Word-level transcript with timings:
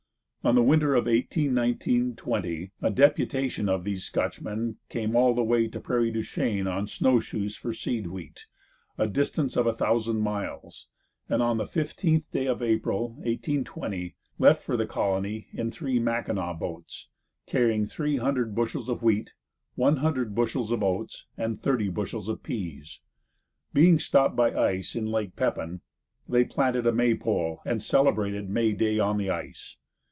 During 0.43 0.55
the 0.55 0.63
winter 0.63 0.95
of 0.95 1.05
1819 1.05 2.15
20 2.15 2.71
a 2.81 2.89
deputation 2.89 3.69
of 3.69 3.83
these 3.83 4.05
Scotchmen 4.05 4.77
came 4.89 5.15
all 5.15 5.35
the 5.35 5.43
way 5.43 5.67
to 5.67 5.79
Prairie 5.79 6.09
du 6.09 6.23
Chien 6.23 6.65
on 6.65 6.87
snowshoes 6.87 7.55
for 7.55 7.75
seed 7.75 8.07
wheat, 8.07 8.47
a 8.97 9.05
distance 9.07 9.55
of 9.55 9.67
a 9.67 9.71
thousand 9.75 10.21
miles, 10.21 10.87
and 11.29 11.43
on 11.43 11.57
the 11.57 11.67
fifteenth 11.67 12.31
day 12.31 12.47
of 12.47 12.63
April, 12.63 13.09
1820, 13.17 14.15
left 14.39 14.63
for 14.63 14.75
the 14.75 14.87
colony 14.87 15.45
in 15.53 15.69
three 15.69 15.99
Mackinaw 15.99 16.55
boats, 16.55 17.07
carrying 17.45 17.85
three 17.85 18.17
hundred 18.17 18.55
bushels 18.55 18.89
of 18.89 19.03
wheat, 19.03 19.35
one 19.75 19.97
hundred 19.97 20.33
bushels 20.33 20.71
of 20.71 20.81
oats, 20.81 21.27
and 21.37 21.61
thirty 21.61 21.87
bushels 21.87 22.27
of 22.27 22.41
peas. 22.41 22.99
Being 23.75 23.99
stopped 23.99 24.35
by 24.35 24.55
ice 24.55 24.95
in 24.95 25.05
Lake 25.05 25.35
Pepin, 25.35 25.81
they 26.27 26.45
planted 26.45 26.87
a 26.87 26.91
May 26.91 27.13
pole 27.13 27.59
and 27.63 27.79
celebrated 27.79 28.49
May 28.49 28.73
day 28.73 28.97
on 28.97 29.19
the 29.19 29.29
ice. 29.29 29.77